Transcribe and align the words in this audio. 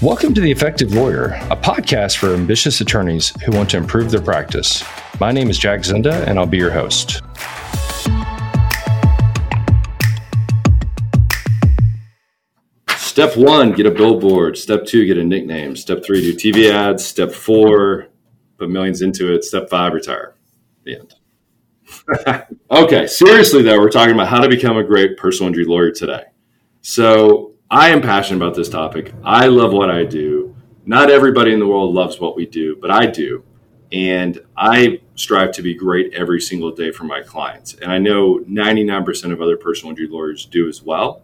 Welcome 0.00 0.32
to 0.34 0.40
The 0.40 0.52
Effective 0.52 0.94
Lawyer, 0.94 1.30
a 1.50 1.56
podcast 1.56 2.18
for 2.18 2.32
ambitious 2.32 2.80
attorneys 2.80 3.30
who 3.42 3.50
want 3.50 3.68
to 3.70 3.78
improve 3.78 4.12
their 4.12 4.20
practice. 4.20 4.84
My 5.18 5.32
name 5.32 5.50
is 5.50 5.58
Jack 5.58 5.80
Zinda, 5.80 6.24
and 6.28 6.38
I'll 6.38 6.46
be 6.46 6.56
your 6.56 6.70
host. 6.70 7.20
Step 12.96 13.36
one, 13.36 13.72
get 13.72 13.86
a 13.86 13.90
billboard. 13.90 14.56
Step 14.56 14.84
two, 14.86 15.04
get 15.04 15.18
a 15.18 15.24
nickname. 15.24 15.74
Step 15.74 16.04
three, 16.04 16.20
do 16.20 16.32
TV 16.32 16.70
ads. 16.70 17.04
Step 17.04 17.32
four, 17.32 18.06
put 18.56 18.70
millions 18.70 19.02
into 19.02 19.34
it. 19.34 19.42
Step 19.42 19.68
five, 19.68 19.92
retire. 19.92 20.36
The 20.84 21.00
end. 21.00 22.46
okay, 22.70 23.08
seriously 23.08 23.62
though, 23.62 23.80
we're 23.80 23.90
talking 23.90 24.14
about 24.14 24.28
how 24.28 24.42
to 24.42 24.48
become 24.48 24.76
a 24.76 24.84
great 24.84 25.16
personal 25.16 25.48
injury 25.48 25.64
lawyer 25.64 25.90
today. 25.90 26.22
So 26.82 27.57
I 27.70 27.90
am 27.90 28.00
passionate 28.00 28.38
about 28.42 28.56
this 28.56 28.70
topic. 28.70 29.12
I 29.22 29.48
love 29.48 29.74
what 29.74 29.90
I 29.90 30.04
do. 30.04 30.56
Not 30.86 31.10
everybody 31.10 31.52
in 31.52 31.58
the 31.58 31.66
world 31.66 31.94
loves 31.94 32.18
what 32.18 32.34
we 32.34 32.46
do, 32.46 32.76
but 32.76 32.90
I 32.90 33.04
do. 33.04 33.44
And 33.92 34.40
I 34.56 35.02
strive 35.16 35.52
to 35.52 35.62
be 35.62 35.74
great 35.74 36.14
every 36.14 36.40
single 36.40 36.70
day 36.70 36.92
for 36.92 37.04
my 37.04 37.20
clients. 37.20 37.74
And 37.74 37.92
I 37.92 37.98
know 37.98 38.38
99% 38.48 39.32
of 39.32 39.42
other 39.42 39.58
personal 39.58 39.90
injury 39.90 40.08
lawyers 40.08 40.46
do 40.46 40.66
as 40.66 40.82
well. 40.82 41.22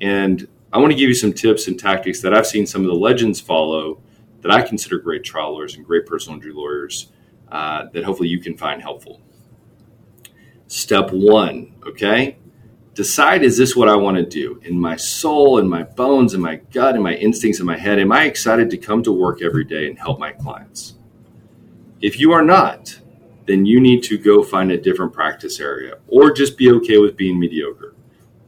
And 0.00 0.46
I 0.72 0.78
want 0.78 0.92
to 0.92 0.96
give 0.96 1.08
you 1.08 1.14
some 1.14 1.32
tips 1.32 1.66
and 1.66 1.76
tactics 1.76 2.20
that 2.20 2.32
I've 2.32 2.46
seen 2.46 2.68
some 2.68 2.82
of 2.82 2.86
the 2.86 2.94
legends 2.94 3.40
follow 3.40 4.00
that 4.42 4.52
I 4.52 4.62
consider 4.62 4.98
great 4.98 5.24
trial 5.24 5.54
lawyers 5.54 5.74
and 5.74 5.84
great 5.84 6.06
personal 6.06 6.36
injury 6.36 6.52
lawyers 6.52 7.10
uh, 7.50 7.86
that 7.92 8.04
hopefully 8.04 8.28
you 8.28 8.38
can 8.38 8.56
find 8.56 8.80
helpful. 8.80 9.20
Step 10.68 11.10
one, 11.10 11.74
okay? 11.84 12.36
Decide 12.94 13.42
is 13.42 13.56
this 13.56 13.76
what 13.76 13.88
I 13.88 13.96
want 13.96 14.16
to 14.16 14.24
do? 14.24 14.60
In 14.64 14.78
my 14.78 14.96
soul, 14.96 15.58
in 15.58 15.68
my 15.68 15.84
bones, 15.84 16.34
in 16.34 16.40
my 16.40 16.56
gut, 16.56 16.96
in 16.96 17.02
my 17.02 17.14
instincts, 17.14 17.60
in 17.60 17.66
my 17.66 17.78
head, 17.78 17.98
am 17.98 18.12
I 18.12 18.24
excited 18.24 18.68
to 18.70 18.76
come 18.76 19.02
to 19.04 19.12
work 19.12 19.42
every 19.42 19.64
day 19.64 19.86
and 19.86 19.98
help 19.98 20.18
my 20.18 20.32
clients? 20.32 20.94
If 22.00 22.18
you 22.18 22.32
are 22.32 22.42
not, 22.42 23.00
then 23.46 23.64
you 23.64 23.80
need 23.80 24.02
to 24.04 24.18
go 24.18 24.42
find 24.42 24.72
a 24.72 24.76
different 24.76 25.12
practice 25.12 25.60
area 25.60 25.98
or 26.08 26.32
just 26.32 26.58
be 26.58 26.70
okay 26.72 26.98
with 26.98 27.16
being 27.16 27.38
mediocre 27.38 27.94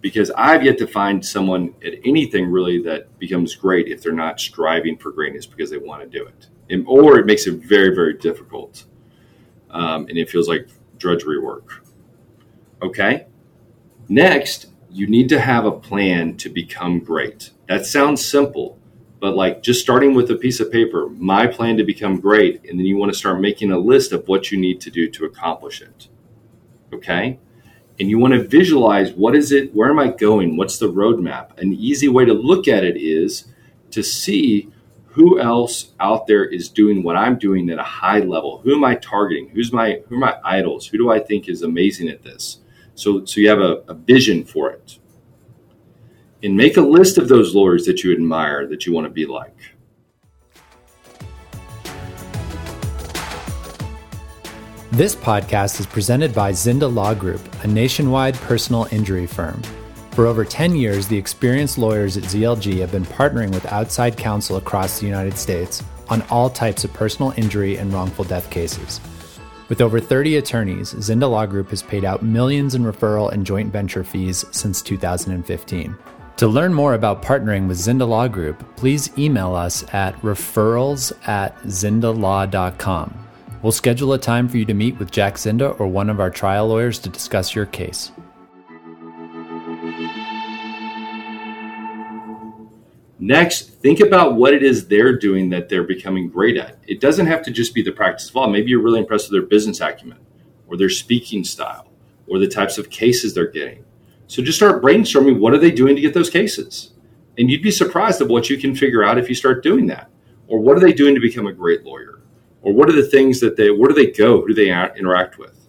because 0.03 0.33
I've 0.33 0.65
yet 0.65 0.77
to 0.79 0.87
find 0.87 1.25
someone 1.25 1.75
at 1.85 1.95
anything 2.05 2.51
really 2.51 2.83
that 2.83 3.19
becomes 3.19 3.55
great 3.55 3.89
if 3.89 4.03
they're 4.03 4.13
not 4.13 4.41
striving 4.41 4.99
for 4.99 5.13
greatness 5.13 5.47
because 5.47 5.71
they 5.71 5.79
want 5.79 6.03
to 6.03 6.09
do 6.09 6.27
it, 6.27 6.49
and, 6.69 6.85
or 6.87 7.19
it 7.19 7.25
makes 7.25 7.47
it 7.47 7.63
very, 7.63 7.95
very 7.95 8.15
difficult, 8.15 8.85
um, 9.71 10.07
and 10.09 10.19
it 10.19 10.29
feels 10.29 10.49
like 10.49 10.69
drudgery 10.99 11.41
work. 11.41 11.85
Okay. 12.83 13.27
Next, 14.13 14.67
you 14.91 15.07
need 15.07 15.29
to 15.31 15.41
have 15.41 15.65
a 15.65 15.73
plan 15.73 16.37
to 16.39 16.49
become 16.49 17.01
great. 17.01 17.51
That 17.69 17.87
sounds 17.87 18.25
simple, 18.25 18.79
but 19.21 19.37
like 19.37 19.63
just 19.63 19.81
starting 19.81 20.15
with 20.15 20.31
a 20.31 20.37
piece 20.37 20.61
of 20.61 20.71
paper, 20.71 21.09
my 21.09 21.47
plan 21.47 21.77
to 21.79 21.85
become 21.85 22.21
great, 22.21 22.65
and 22.69 22.79
then 22.79 22.87
you 22.87 22.97
want 22.97 23.13
to 23.13 23.19
start 23.19 23.41
making 23.41 23.73
a 23.73 23.79
list 23.79 24.13
of 24.13 24.29
what 24.29 24.51
you 24.51 24.59
need 24.59 24.81
to 24.83 24.91
do 24.91 25.09
to 25.11 25.25
accomplish 25.25 25.81
it. 25.81 26.09
Okay 26.93 27.39
and 28.01 28.11
you 28.11 28.19
want 28.19 28.35
to 28.35 28.43
visualize 28.43 29.13
what 29.13 29.37
is 29.37 29.53
it, 29.53 29.75
where 29.75 29.91
am 29.91 29.99
I 29.99 30.09
going, 30.09 30.57
what's 30.57 30.79
the 30.79 30.91
roadmap. 30.91 31.57
An 31.59 31.73
easy 31.73 32.09
way 32.09 32.25
to 32.25 32.33
look 32.33 32.67
at 32.67 32.85
it 32.85 32.97
is 32.97 33.47
to 33.91 34.03
see 34.03 34.71
who 35.09 35.39
else 35.39 35.93
out 36.01 36.27
there 36.27 36.45
is 36.45 36.69
doing 36.71 37.03
what 37.03 37.17
I'm 37.17 37.39
doing 37.39 37.69
at 37.69 37.79
a 37.79 37.85
high 37.85 38.21
level. 38.21 38.59
Who 38.65 38.75
am 38.75 38.83
I 38.83 38.95
targeting? 38.95 39.51
Who's 39.51 39.73
my 39.73 40.01
who 40.09 40.17
are 40.17 40.19
my 40.19 40.37
idols? 40.43 40.87
Who 40.87 40.97
do 40.97 41.11
I 41.11 41.21
think 41.21 41.49
is 41.49 41.63
amazing 41.63 42.09
at 42.09 42.23
this? 42.23 42.59
So 42.95 43.25
so 43.25 43.41
you 43.41 43.49
have 43.49 43.61
a, 43.61 43.83
a 43.89 43.95
vision 43.95 44.45
for 44.45 44.71
it. 44.71 44.99
And 46.43 46.57
make 46.57 46.77
a 46.77 46.81
list 46.81 47.19
of 47.19 47.29
those 47.29 47.55
lawyers 47.55 47.85
that 47.87 48.03
you 48.03 48.13
admire 48.13 48.67
that 48.67 48.85
you 48.85 48.93
want 48.93 49.07
to 49.07 49.11
be 49.11 49.27
like. 49.27 49.57
This 54.93 55.17
podcast 55.17 55.81
is 55.81 55.87
presented 55.87 56.35
by 56.35 56.53
Zinda 56.53 56.93
Law 56.93 57.15
Group, 57.15 57.41
a 57.65 57.67
nationwide 57.67 58.35
personal 58.35 58.89
injury 58.91 59.27
firm. 59.27 59.63
For 60.11 60.27
over 60.27 60.45
10 60.45 60.77
years, 60.77 61.09
the 61.09 61.17
experienced 61.17 61.79
lawyers 61.79 62.19
at 62.19 62.25
ZLG 62.25 62.81
have 62.81 62.93
been 62.93 63.07
partnering 63.07 63.55
with 63.55 63.65
outside 63.73 64.19
counsel 64.19 64.59
across 64.59 65.01
the 65.01 65.07
United 65.07 65.39
States 65.39 65.83
on 66.11 66.21
all 66.29 66.51
types 66.51 66.85
of 66.85 66.93
personal 66.93 67.33
injury 67.39 67.79
and 67.79 67.91
wrongful 67.91 68.27
death 68.27 68.51
cases. 68.51 69.01
With 69.73 69.81
over 69.81 70.01
30 70.01 70.37
attorneys, 70.37 70.93
Zinda 70.93 71.31
Law 71.31 71.47
Group 71.47 71.71
has 71.71 71.83
paid 71.83 72.05
out 72.05 72.23
millions 72.23 72.75
in 72.75 72.83
referral 72.83 73.33
and 73.33 73.47
joint 73.47 73.73
venture 73.73 74.05
fees 74.05 74.45
since 74.51 74.83
2015. 74.83 75.97
To 76.37 76.47
learn 76.47 76.75
more 76.75 76.93
about 76.93 77.23
partnering 77.23 77.69
with 77.69 77.79
Zinda 77.79 78.07
Law 78.07 78.29
Group, 78.29 78.77
please 78.77 79.09
email 79.17 79.55
us 79.55 79.83
at 79.95 80.15
referrals 80.21 81.11
at 81.27 81.59
zindalaw.com. 81.63 83.27
We'll 83.63 83.73
schedule 83.73 84.13
a 84.13 84.19
time 84.19 84.47
for 84.47 84.59
you 84.59 84.67
to 84.67 84.75
meet 84.75 84.99
with 84.99 85.11
Jack 85.11 85.37
Zinda 85.37 85.81
or 85.81 85.87
one 85.87 86.11
of 86.11 86.21
our 86.21 86.29
trial 86.31 86.69
lawyers 86.69 86.99
to 86.99 87.09
discuss 87.09 87.55
your 87.55 87.65
case. 87.65 88.13
Next, 93.23 93.71
think 93.75 94.01
about 94.01 94.35
what 94.35 94.53
it 94.53 94.63
is 94.63 94.89
they're 94.89 95.17
doing 95.17 95.51
that 95.51 95.69
they're 95.69 95.85
becoming 95.85 96.29
great 96.29 96.57
at. 96.57 96.79
It 96.89 97.01
doesn't 97.01 97.27
have 97.27 97.43
to 97.45 97.51
just 97.51 97.73
be 97.73 97.83
the 97.83 97.93
practice 97.93 98.29
of 98.29 98.35
law. 98.35 98.49
Maybe 98.49 98.71
you're 98.71 98.83
really 98.83 98.99
impressed 98.99 99.31
with 99.31 99.41
their 99.41 99.49
business 99.49 99.81
acumen 99.81 100.19
or 100.67 100.77
their 100.77 100.91
speaking 100.91 101.45
style 101.45 101.89
or 102.27 102.39
the 102.39 102.49
types 102.49 102.79
of 102.79 102.91
cases 102.91 103.33
they're 103.33 103.47
getting. 103.47 103.85
So 104.27 104.43
just 104.43 104.59
start 104.59 104.83
brainstorming 104.83 105.39
what 105.39 105.55
are 105.55 105.59
they 105.59 105.71
doing 105.71 105.95
to 105.95 106.03
get 106.03 106.15
those 106.15 106.31
cases? 106.31 106.93
And 107.39 107.49
you'd 107.51 107.63
be 107.63 107.71
surprised 107.71 108.21
at 108.21 108.29
what 108.29 108.51
you 108.51 108.59
can 108.59 108.75
figure 108.75 109.05
out 109.05 109.19
if 109.19 109.29
you 109.29 109.35
start 109.35 109.63
doing 109.63 109.87
that. 109.87 110.11
Or 110.49 110.59
what 110.59 110.77
are 110.77 110.81
they 110.81 110.93
doing 110.93 111.15
to 111.15 111.21
become 111.21 111.47
a 111.47 111.53
great 111.53 111.85
lawyer? 111.85 112.23
or 112.63 112.73
what 112.73 112.89
are 112.89 112.95
the 112.95 113.03
things 113.03 113.41
that 113.41 113.57
they 113.57 113.71
where 113.71 113.89
do 113.89 113.95
they 113.95 114.11
go 114.11 114.41
who 114.41 114.49
do 114.49 114.55
they 114.55 114.71
interact 114.97 115.39
with 115.39 115.69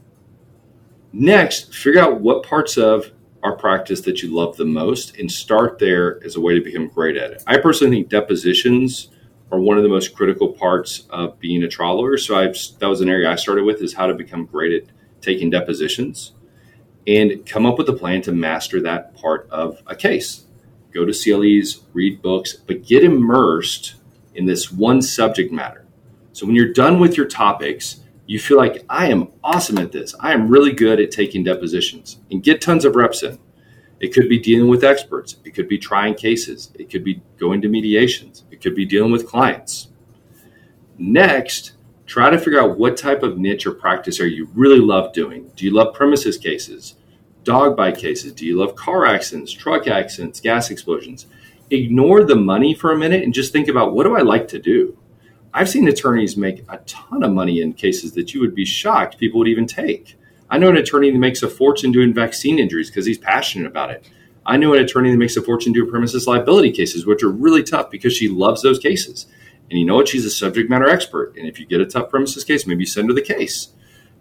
next 1.12 1.74
figure 1.74 2.00
out 2.00 2.22
what 2.22 2.44
parts 2.44 2.78
of 2.78 3.12
our 3.44 3.56
practice 3.56 4.02
that 4.02 4.24
you 4.24 4.34
love 4.34 4.56
the 4.56 4.66
most 4.66 5.18
and 5.18 5.30
start 5.30 5.78
there 5.78 6.24
as 6.24 6.38
a 6.38 6.42
way 6.42 6.56
to 6.56 6.62
become 6.62 6.88
great 6.88 7.18
at 7.18 7.31
it. 7.31 7.44
I 7.46 7.58
personally 7.58 7.96
think 7.96 8.09
depositions 8.09 9.09
are 9.52 9.59
one 9.59 9.78
of 9.78 9.84
the 9.84 9.90
most 9.90 10.16
critical 10.16 10.54
parts 10.54 11.06
of 11.09 11.40
being 11.40 11.62
a 11.64 11.68
trial 11.68 11.98
lawyer. 11.98 12.18
So 12.18 12.36
I've, 12.36 12.58
that 12.80 12.88
was 12.88 13.02
an 13.02 13.09
area 13.09 13.30
i 13.30 13.36
started 13.36 13.66
with 13.66 13.81
is 13.81 13.94
how 13.94 14.08
to 14.08 14.14
become 14.14 14.46
great 14.46 14.81
at 14.81 14.90
taking 15.22 15.50
depositions 15.50 16.31
and 17.06 17.46
come 17.46 17.66
up 17.66 17.78
with 17.78 17.90
a 17.90 17.94
plan 17.94 18.22
to 18.24 18.31
master 18.31 18.81
that 18.81 19.14
part 19.16 19.48
of 19.52 19.81
a 19.88 19.96
case. 19.96 20.46
Go 20.94 21.06
to 21.06 21.14
CLEs 21.14 21.81
read 21.94 22.22
books 22.22 22.54
but 22.54 22.86
get 22.86 23.04
immersed 23.04 23.96
in 24.34 24.46
this 24.46 24.72
one 24.72 25.02
subject 25.02 25.52
matter. 25.52 25.86
So 26.31 26.46
when 26.46 26.56
you're 26.56 26.74
done 26.74 27.00
with 27.00 27.18
your 27.18 27.28
topics, 27.28 27.98
you 28.26 28.40
feel 28.40 28.58
like 28.58 28.86
I 28.90 29.08
am 29.08 29.30
awesome 29.44 29.78
at 29.78 29.92
this. 29.92 30.16
I 30.20 30.34
am 30.34 30.48
really 30.48 30.72
good 30.72 31.00
at 31.00 31.12
taking 31.12 31.44
depositions 31.44 32.20
and 32.32 32.44
get 32.44 32.62
tons 32.62 32.86
of 32.86 32.96
reps 32.96 33.24
in. 33.24 33.38
It 34.00 34.14
could 34.14 34.28
be 34.28 34.40
dealing 34.40 34.70
with 34.70 34.84
experts. 34.84 35.38
It 35.46 35.54
could 35.54 35.68
be 35.68 35.78
trying 35.78 36.16
cases. 36.16 36.72
It 36.76 36.90
could 36.90 37.04
be 37.04 37.22
going 37.38 37.62
to 37.62 37.70
mediations. 37.70 38.44
It 38.52 38.62
could 38.62 38.76
be 38.76 38.86
dealing 38.86 39.12
with 39.12 39.28
clients. 39.28 39.90
Next, 40.98 41.74
try 42.06 42.30
to 42.30 42.38
figure 42.38 42.62
out 42.62 42.78
what 42.78 42.98
type 42.98 43.24
of 43.24 43.38
niche 43.38 43.66
or 43.66 43.72
practice 43.72 44.20
are 44.20 44.28
you 44.28 44.50
really 44.54 44.80
love 44.80 45.14
doing. 45.14 45.52
Do 45.56 45.66
you 45.66 45.72
love 45.72 45.94
premises 45.94 46.38
cases, 46.38 46.96
dog 47.44 47.76
bite 47.76 47.98
cases? 47.98 48.34
Do 48.34 48.46
you 48.46 48.58
love 48.58 48.76
car 48.76 49.06
accidents, 49.06 49.52
truck 49.52 49.88
accidents, 49.88 50.40
gas 50.40 50.70
explosions? 50.70 51.26
Ignore 51.70 52.26
the 52.26 52.36
money 52.36 52.74
for 52.74 52.92
a 52.92 52.98
minute 52.98 53.24
and 53.24 53.34
just 53.34 53.52
think 53.52 53.68
about 53.68 53.94
what 53.94 54.04
do 54.04 54.16
I 54.16 54.22
like 54.22 54.48
to 54.50 54.60
do? 54.60 54.98
I've 55.56 55.69
seen 55.69 55.88
attorneys 55.88 56.36
make 56.36 56.66
a 56.68 56.78
ton 56.80 57.22
of 57.22 57.31
money 57.31 57.62
in 57.62 57.74
cases 57.74 58.14
that 58.14 58.34
you 58.34 58.41
would 58.41 58.56
be 58.56 58.66
shocked 58.66 59.19
people 59.19 59.38
would 59.38 59.47
even 59.47 59.68
take. 59.68 60.16
I 60.50 60.57
know 60.57 60.69
an 60.69 60.78
attorney 60.78 61.12
that 61.12 61.19
makes 61.19 61.44
a 61.44 61.50
fortune 61.50 61.92
doing 61.92 62.12
vaccine 62.12 62.57
injuries 62.57 62.89
because 62.89 63.06
he's 63.06 63.19
passionate 63.19 63.68
about 63.68 63.92
it. 63.92 64.10
I 64.48 64.57
know 64.57 64.74
an 64.74 64.83
attorney 64.83 65.12
that 65.12 65.18
makes 65.18 65.38
a 65.38 65.44
fortune 65.44 65.72
doing 65.72 65.89
premises 65.89 66.25
liability 66.25 66.72
cases, 66.72 67.06
which 67.06 67.22
are 67.22 67.30
really 67.30 67.62
tough 67.62 67.92
because 67.92 68.13
she 68.13 68.28
loves 68.28 68.63
those 68.63 68.80
cases. 68.80 69.28
And 69.69 69.80
you 69.80 69.86
know 69.86 69.95
what? 69.95 70.07
She's 70.07 70.25
a 70.25 70.31
subject 70.31 70.72
matter 70.72 70.89
expert. 70.89 71.38
And 71.38 71.48
if 71.48 71.60
you 71.60 71.68
get 71.68 71.81
a 71.81 71.86
tough 71.86 72.10
premises 72.10 72.44
case, 72.44 72.66
maybe 72.66 72.81
you 72.81 72.88
send 72.88 73.10
her 73.10 73.13
the 73.13 73.22
case. 73.22 73.69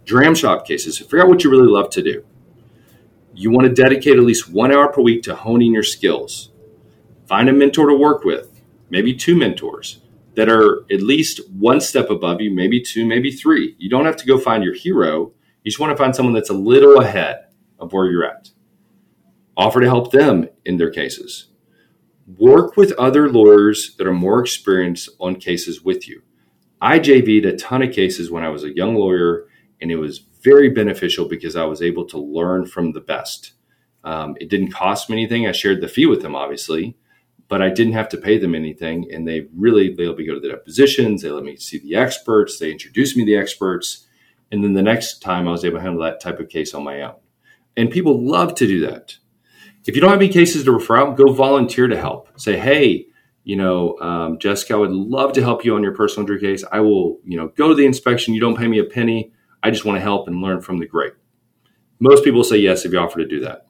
Dram 0.04 0.34
shop 0.34 0.66
cases. 0.66 0.98
Figure 0.98 1.22
out 1.22 1.28
what 1.28 1.42
you 1.44 1.50
really 1.50 1.68
love 1.68 1.88
to 1.90 2.02
do. 2.02 2.24
You 3.34 3.50
want 3.50 3.66
to 3.66 3.82
dedicate 3.82 4.16
at 4.16 4.22
least 4.22 4.50
one 4.50 4.70
hour 4.70 4.92
per 4.92 5.00
week 5.00 5.22
to 5.22 5.34
honing 5.34 5.72
your 5.72 5.82
skills. 5.82 6.50
Find 7.26 7.48
a 7.48 7.52
mentor 7.52 7.88
to 7.88 7.94
work 7.94 8.22
with, 8.22 8.60
maybe 8.90 9.14
two 9.14 9.34
mentors 9.34 10.02
that 10.34 10.49
are 10.49 10.84
at 10.90 11.02
least 11.02 11.40
one 11.50 11.81
step 11.81 12.11
above 12.11 12.40
you, 12.40 12.50
maybe 12.50 12.81
two, 12.81 13.06
maybe 13.06 13.31
three. 13.31 13.75
You 13.79 13.90
don't 13.90 14.06
have 14.06 14.17
to 14.17 14.26
go 14.26 14.38
find 14.38 14.64
your 14.64 14.75
hero. 14.75 15.32
You 15.62 15.70
just 15.70 15.79
want 15.79 15.90
to 15.90 16.02
find 16.02 16.14
someone 16.14 16.34
that's 16.34 16.50
a 16.50 16.55
little 16.55 17.00
ahead 17.00 17.46
of 17.79 17.93
where 17.93 18.11
you're 18.11 18.25
at. 18.25 18.50
Offer 19.56 19.81
to 19.81 19.87
help 19.87 20.12
them 20.12 20.49
in 20.64 20.79
their 20.79 20.90
cases. 20.90 21.49
Work 22.38 22.76
with 22.76 22.93
other 22.93 23.29
lawyers 23.29 23.94
that 23.96 24.06
are 24.06 24.14
more 24.14 24.40
experienced 24.40 25.11
on 25.20 25.37
cases 25.37 25.82
with 25.82 26.08
you. 26.08 26.23
I 26.81 26.99
JV'd 26.99 27.44
a 27.44 27.56
ton 27.56 27.82
of 27.82 27.93
cases 27.93 28.31
when 28.31 28.43
I 28.43 28.49
was 28.49 28.64
a 28.64 28.75
young 28.75 28.94
lawyer, 28.94 29.46
and 29.81 29.90
it 29.90 29.96
was 29.96 30.25
very 30.40 30.69
beneficial 30.69 31.29
because 31.29 31.55
I 31.55 31.64
was 31.64 31.82
able 31.82 32.06
to 32.06 32.19
learn 32.19 32.67
from 32.67 32.93
the 32.93 33.00
best. 33.00 33.52
Um, 34.05 34.37
it 34.40 34.49
didn't 34.49 34.73
cost 34.73 35.08
me 35.08 35.17
anything. 35.17 35.46
I 35.46 35.52
shared 35.52 35.81
the 35.81 35.88
fee 35.88 36.06
with 36.06 36.23
them, 36.23 36.34
obviously, 36.34 36.96
but 37.48 37.60
I 37.60 37.68
didn't 37.68 37.92
have 37.92 38.08
to 38.10 38.16
pay 38.16 38.38
them 38.38 38.54
anything. 38.54 39.12
And 39.12 39.26
they 39.26 39.48
really, 39.56 39.94
they 39.94 40.06
let 40.06 40.16
me 40.16 40.26
go 40.26 40.34
to 40.34 40.40
the 40.40 40.48
depositions. 40.48 41.22
They 41.22 41.30
let 41.30 41.44
me 41.44 41.56
see 41.56 41.78
the 41.78 41.96
experts. 41.96 42.58
They 42.58 42.72
introduced 42.72 43.16
me 43.16 43.24
to 43.24 43.30
the 43.30 43.36
experts. 43.36 44.06
And 44.50 44.62
then 44.62 44.74
the 44.74 44.82
next 44.82 45.20
time 45.20 45.48
I 45.48 45.52
was 45.52 45.64
able 45.64 45.78
to 45.78 45.82
handle 45.82 46.02
that 46.02 46.20
type 46.20 46.40
of 46.40 46.48
case 46.48 46.74
on 46.74 46.84
my 46.84 47.02
own. 47.02 47.16
And 47.76 47.90
people 47.90 48.22
love 48.22 48.54
to 48.56 48.66
do 48.66 48.86
that. 48.86 49.16
If 49.86 49.94
you 49.94 50.00
don't 50.00 50.10
have 50.10 50.20
any 50.20 50.28
cases 50.28 50.64
to 50.64 50.72
refer 50.72 50.96
out, 50.98 51.16
go 51.16 51.32
volunteer 51.32 51.88
to 51.88 51.98
help. 51.98 52.28
Say, 52.40 52.58
hey, 52.58 53.06
you 53.44 53.56
know, 53.56 53.98
um, 53.98 54.38
Jessica, 54.38 54.74
I 54.74 54.76
would 54.76 54.92
love 54.92 55.32
to 55.32 55.42
help 55.42 55.64
you 55.64 55.74
on 55.74 55.82
your 55.82 55.94
personal 55.94 56.22
injury 56.22 56.40
case. 56.40 56.64
I 56.70 56.80
will, 56.80 57.18
you 57.24 57.36
know, 57.36 57.48
go 57.48 57.68
to 57.68 57.74
the 57.74 57.86
inspection. 57.86 58.34
You 58.34 58.40
don't 58.40 58.56
pay 58.56 58.68
me 58.68 58.78
a 58.78 58.84
penny. 58.84 59.32
I 59.62 59.70
just 59.70 59.84
want 59.84 59.96
to 59.96 60.02
help 60.02 60.28
and 60.28 60.40
learn 60.40 60.60
from 60.60 60.78
the 60.78 60.86
great. 60.86 61.14
Most 61.98 62.24
people 62.24 62.44
say 62.44 62.58
yes 62.58 62.84
if 62.84 62.92
you 62.92 62.98
offer 62.98 63.18
to 63.18 63.26
do 63.26 63.40
that. 63.40 63.66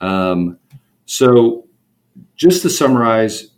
Um, 0.00 0.58
so 1.06 1.67
just 2.38 2.62
to 2.62 2.70
summarize, 2.70 3.48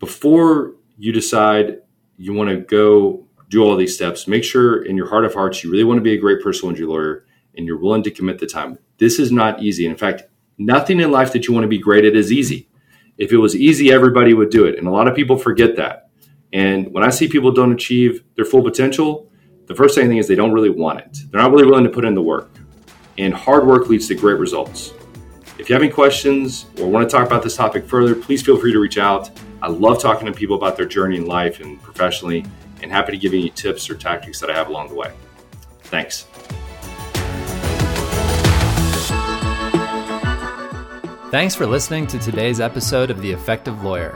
before 0.00 0.74
you 0.98 1.12
decide 1.12 1.78
you 2.18 2.34
want 2.34 2.50
to 2.50 2.56
go 2.58 3.26
do 3.48 3.62
all 3.62 3.76
these 3.76 3.94
steps, 3.94 4.26
make 4.26 4.44
sure 4.44 4.84
in 4.84 4.96
your 4.96 5.08
heart 5.08 5.24
of 5.24 5.32
hearts 5.32 5.64
you 5.64 5.70
really 5.70 5.84
want 5.84 5.96
to 5.96 6.02
be 6.02 6.12
a 6.12 6.18
great 6.18 6.42
personal 6.42 6.70
injury 6.70 6.86
lawyer 6.86 7.24
and 7.56 7.66
you're 7.66 7.78
willing 7.78 8.02
to 8.02 8.10
commit 8.10 8.38
the 8.40 8.46
time. 8.46 8.78
This 8.98 9.18
is 9.18 9.30
not 9.30 9.62
easy. 9.62 9.86
In 9.86 9.96
fact, 9.96 10.24
nothing 10.58 11.00
in 11.00 11.10
life 11.10 11.32
that 11.32 11.46
you 11.46 11.54
want 11.54 11.64
to 11.64 11.68
be 11.68 11.78
great 11.78 12.04
at 12.04 12.16
is 12.16 12.32
easy. 12.32 12.68
If 13.16 13.32
it 13.32 13.36
was 13.36 13.54
easy, 13.54 13.92
everybody 13.92 14.34
would 14.34 14.50
do 14.50 14.64
it. 14.64 14.76
And 14.76 14.88
a 14.88 14.90
lot 14.90 15.06
of 15.06 15.14
people 15.14 15.38
forget 15.38 15.76
that. 15.76 16.10
And 16.52 16.92
when 16.92 17.04
I 17.04 17.10
see 17.10 17.28
people 17.28 17.52
don't 17.52 17.72
achieve 17.72 18.24
their 18.34 18.44
full 18.44 18.62
potential, 18.62 19.30
the 19.66 19.74
first 19.74 19.94
thing 19.94 20.16
is 20.16 20.26
they 20.26 20.34
don't 20.34 20.52
really 20.52 20.70
want 20.70 21.00
it. 21.00 21.18
They're 21.30 21.40
not 21.40 21.52
really 21.52 21.66
willing 21.66 21.84
to 21.84 21.90
put 21.90 22.04
in 22.04 22.14
the 22.14 22.22
work. 22.22 22.50
And 23.16 23.32
hard 23.32 23.66
work 23.66 23.88
leads 23.88 24.08
to 24.08 24.16
great 24.16 24.38
results. 24.38 24.92
If 25.56 25.68
you 25.68 25.74
have 25.74 25.82
any 25.82 25.92
questions 25.92 26.66
or 26.80 26.88
want 26.88 27.08
to 27.08 27.16
talk 27.16 27.26
about 27.26 27.42
this 27.44 27.56
topic 27.56 27.86
further, 27.86 28.14
please 28.14 28.42
feel 28.42 28.58
free 28.58 28.72
to 28.72 28.80
reach 28.80 28.98
out. 28.98 29.30
I 29.62 29.68
love 29.68 30.00
talking 30.00 30.26
to 30.26 30.32
people 30.32 30.56
about 30.56 30.76
their 30.76 30.86
journey 30.86 31.16
in 31.16 31.26
life 31.26 31.60
and 31.60 31.80
professionally, 31.80 32.44
and 32.82 32.90
happy 32.90 33.12
to 33.12 33.18
give 33.18 33.32
any 33.32 33.50
tips 33.50 33.88
or 33.88 33.94
tactics 33.94 34.40
that 34.40 34.50
I 34.50 34.54
have 34.54 34.68
along 34.68 34.88
the 34.88 34.94
way. 34.96 35.12
Thanks. 35.84 36.26
Thanks 41.30 41.54
for 41.54 41.66
listening 41.66 42.06
to 42.08 42.18
today's 42.18 42.60
episode 42.60 43.10
of 43.10 43.22
The 43.22 43.30
Effective 43.30 43.82
Lawyer. 43.82 44.14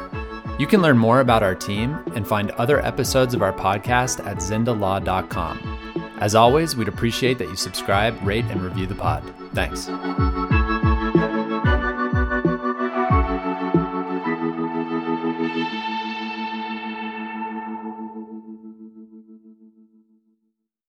You 0.59 0.67
can 0.67 0.83
learn 0.83 0.99
more 0.99 1.21
about 1.21 1.45
our 1.45 1.55
team 1.55 1.99
and 2.17 2.27
find 2.27 2.51
other 2.53 2.85
episodes 2.85 3.33
of 3.33 3.43
our 3.43 3.53
podcast 3.53 4.25
at 4.27 4.39
zindalaw.com. 4.39 6.15
As 6.21 6.35
always, 6.35 6.75
we'd 6.75 6.89
appreciate 6.89 7.39
that 7.39 7.49
you 7.49 7.57
subscribe, 7.57 8.21
rate, 8.27 8.45
and 8.47 8.61
review 8.61 8.87
the 8.87 8.97
pod. 8.97 9.23
Thanks. 9.55 9.89